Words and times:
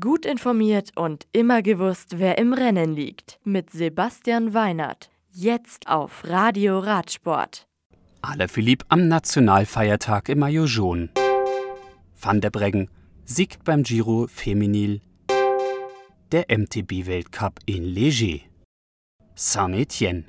Gut 0.00 0.24
informiert 0.24 0.92
und 0.96 1.26
immer 1.32 1.60
gewusst, 1.60 2.18
wer 2.18 2.38
im 2.38 2.54
Rennen 2.54 2.94
liegt. 2.94 3.38
Mit 3.44 3.68
Sebastian 3.68 4.54
Weinert. 4.54 5.10
Jetzt 5.30 5.88
auf 5.88 6.22
Radio 6.24 6.78
Radsport. 6.78 7.66
Alle 8.22 8.48
Philipp 8.48 8.86
am 8.88 9.08
Nationalfeiertag 9.08 10.30
im 10.30 10.42
jaune. 10.48 11.10
Van 12.18 12.40
der 12.40 12.48
Breggen 12.48 12.88
siegt 13.26 13.64
beim 13.64 13.82
Giro 13.82 14.26
Feminil. 14.26 15.02
Der 16.32 16.46
MTB-Weltcup 16.48 17.60
in 17.66 17.84
Léger. 17.84 18.40
Saint-Étienne. 19.34 20.24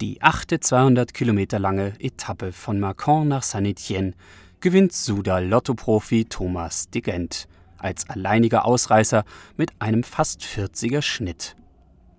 Die 0.00 0.20
achte 0.22 0.58
200 0.58 1.14
Kilometer 1.14 1.60
lange 1.60 1.92
Etappe 2.00 2.50
von 2.50 2.80
Macron 2.80 3.28
nach 3.28 3.44
Saint-Étienne 3.44 4.14
gewinnt 4.58 4.92
Suda-Lotto-Profi 4.92 6.24
Thomas 6.24 6.90
Digent 6.90 7.46
als 7.82 8.08
alleiniger 8.08 8.64
Ausreißer 8.64 9.24
mit 9.56 9.72
einem 9.78 10.02
fast 10.02 10.42
40er 10.42 11.02
Schnitt. 11.02 11.56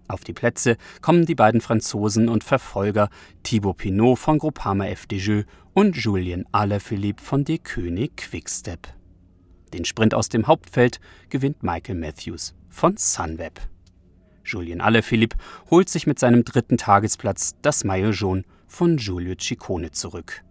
Auf 0.07 0.23
die 0.23 0.33
Plätze 0.33 0.77
kommen 1.01 1.25
die 1.25 1.35
beiden 1.35 1.61
Franzosen 1.61 2.29
und 2.29 2.43
Verfolger 2.43 3.09
Thibaut 3.43 3.77
Pinot 3.77 4.19
von 4.19 4.37
Groupama 4.37 4.85
FDJ 4.85 5.41
und 5.73 5.95
Julien 5.95 6.45
Alaphilippe 6.51 7.23
von 7.23 7.45
De 7.45 7.57
König 7.57 8.17
Quickstep. 8.17 8.87
Den 9.73 9.85
Sprint 9.85 10.13
aus 10.13 10.29
dem 10.29 10.45
Hauptfeld 10.45 10.99
gewinnt 11.29 11.63
Michael 11.63 11.95
Matthews 11.95 12.53
von 12.69 12.95
Sunweb. 12.97 13.59
Julien 14.45 14.81
Alaphilippe 14.81 15.37
holt 15.71 15.89
sich 15.89 16.05
mit 16.05 16.19
seinem 16.19 16.43
dritten 16.43 16.77
Tagesplatz 16.77 17.55
das 17.61 17.83
Maillot 17.83 18.13
jaune 18.13 18.43
von 18.67 18.97
Giulio 18.97 19.35
Ciccone 19.39 19.91
zurück. 19.91 20.43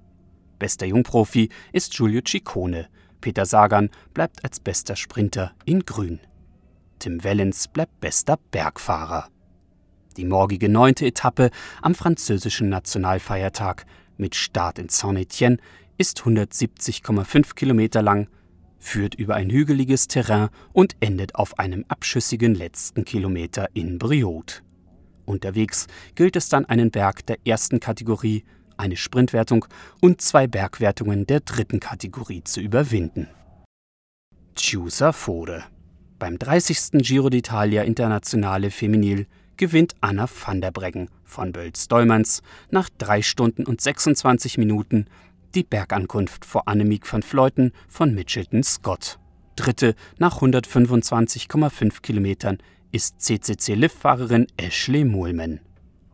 Bester 0.59 0.87
Jungprofi 0.87 1.51
ist 1.73 1.93
Giulio 1.93 2.21
Ciccone, 2.27 2.89
Peter 3.23 3.47
Sagan 3.47 3.89
bleibt 4.13 4.45
als 4.45 4.61
bester 4.61 4.97
Sprinter 4.97 5.53
in 5.65 5.87
Grün. 5.87 6.21
Tim 6.99 7.25
Wellens 7.25 7.69
bleibt 7.69 8.01
bester 8.01 8.39
Bergfahrer. 8.51 9.29
Die 10.19 10.27
morgige 10.27 10.69
neunte 10.69 11.07
Etappe 11.07 11.51
am 11.81 11.95
französischen 11.95 12.69
Nationalfeiertag 12.69 13.87
mit 14.19 14.35
Start 14.35 14.79
in 14.79 14.89
Saint-Étienne 14.89 15.59
ist 15.97 16.21
170,5 16.21 17.55
Kilometer 17.55 18.03
lang, 18.03 18.29
führt 18.79 19.15
über 19.15 19.37
ein 19.37 19.49
hügeliges 19.49 20.09
Terrain 20.09 20.51
und 20.73 20.97
endet 21.01 21.35
auf 21.37 21.59
einem 21.59 21.85
abschüssigen 21.89 22.55
letzten 22.55 23.05
Kilometer 23.07 23.69
in 23.73 23.99
Brioude. 23.99 24.55
Unterwegs 25.25 25.87
gilt 26.15 26.37
es 26.37 26.49
dann 26.49 26.67
einen 26.67 26.91
Berg 26.91 27.25
der 27.27 27.39
ersten 27.47 27.81
Kategorie 27.81 28.45
eine 28.83 28.97
Sprintwertung 28.97 29.65
und 30.01 30.21
zwei 30.21 30.47
Bergwertungen 30.47 31.27
der 31.27 31.41
dritten 31.41 31.81
Kategorie 31.81 32.43
zu 32.43 32.61
überwinden. 32.61 33.29
Chiusa 34.57 35.13
Fore. 35.13 35.65
Beim 36.19 36.39
30. 36.39 37.03
Giro 37.03 37.29
d'Italia 37.29 37.83
Internationale 37.83 38.71
Feminil 38.71 39.27
gewinnt 39.57 39.95
Anna 40.01 40.29
van 40.29 40.61
der 40.61 40.73
Breggen 40.73 41.09
von 41.25 41.53
Bölz-Dollmanns 41.53 42.43
nach 42.71 42.89
3 42.99 43.23
Stunden 43.23 43.65
und 43.65 43.81
26 43.81 44.59
Minuten 44.59 45.07
die 45.55 45.63
Bergankunft 45.63 46.45
vor 46.45 46.67
Annemiek 46.67 47.11
van 47.11 47.23
Vleuten 47.23 47.73
von 47.89 48.15
Mitchelton 48.15 48.63
Scott. 48.65 49.19
Dritte 49.57 49.95
nach 50.19 50.41
125,5 50.41 52.01
Kilometern 52.03 52.59
ist 52.91 53.21
CCC-Liftfahrerin 53.21 54.47
Ashley 54.57 55.05
Mohlman. 55.05 55.61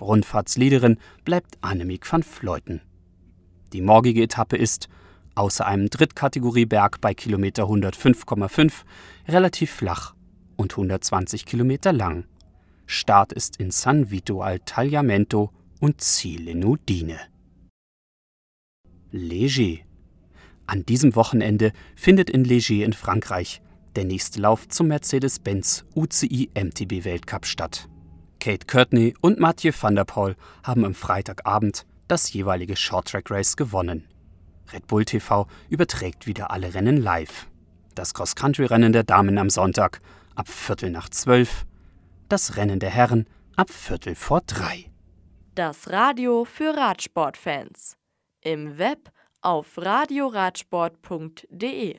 Rundfahrtsleaderin 0.00 0.98
bleibt 1.24 1.58
Annemiek 1.60 2.10
van 2.10 2.22
Vleuten. 2.22 2.80
Die 3.72 3.80
morgige 3.80 4.22
Etappe 4.22 4.56
ist, 4.56 4.88
außer 5.34 5.66
einem 5.66 5.91
Drittkategorieberg 5.91 7.00
bei 7.00 7.14
Kilometer 7.14 7.64
105,5, 7.64 8.84
relativ 9.28 9.70
flach 9.70 10.14
und 10.56 10.72
120 10.72 11.46
Kilometer 11.46 11.92
lang. 11.92 12.24
Start 12.86 13.32
ist 13.32 13.58
in 13.58 13.70
San 13.70 14.10
Vito 14.10 14.41
al 14.41 14.60
Tagliamento 14.60 15.52
und 15.80 16.00
Ziel 16.00 16.48
in 16.48 16.64
Udine. 16.64 17.19
Léger. 19.12 19.81
An 20.66 20.84
diesem 20.84 21.14
Wochenende 21.14 21.72
findet 21.97 22.31
in 22.31 22.44
Léger 22.44 22.84
in 22.84 22.92
Frankreich 22.92 23.62
der 23.97 24.04
nächste 24.04 24.41
Lauf 24.41 24.69
zum 24.69 24.88
Mercedes-Benz 24.88 25.84
UCI 25.94 26.50
MTB 26.54 27.04
Weltcup 27.04 27.47
statt. 27.47 27.88
Kate 28.41 28.66
Courtney 28.66 29.15
und 29.21 29.38
Mathieu 29.38 29.72
van 29.78 29.97
der 29.97 30.04
Poel 30.04 30.37
haben 30.62 30.84
am 30.84 30.94
Freitagabend 30.94 31.87
das 32.06 32.32
jeweilige 32.32 32.76
Shorttrack 32.76 33.31
Race 33.31 33.56
gewonnen. 33.56 34.09
Red 34.72 34.87
Bull 34.87 35.04
TV 35.04 35.47
überträgt 35.69 36.26
wieder 36.26 36.50
alle 36.50 36.72
Rennen 36.75 36.97
live. 36.97 37.47
Das 37.94 38.15
Cross-Country-Rennen 38.15 38.93
der 38.93 39.04
Damen 39.04 39.38
am 39.38 39.50
Sonntag 39.50 40.00
ab 40.34 40.49
Viertel 40.49 40.91
nach 40.91 41.09
zwölf, 41.09 41.65
das 42.28 42.56
Rennen 42.56 42.81
der 42.81 42.91
Herren 42.91 43.26
ab 43.56 43.71
Viertel 43.71 44.15
vor 44.15 44.43
drei. 44.43 44.91
Das 45.55 45.91
Radio 45.91 46.44
für 46.44 46.76
Radsportfans. 46.76 47.97
Im 48.41 48.78
Web 48.78 49.10
auf 49.41 49.76
radioradsport.de 49.76 51.99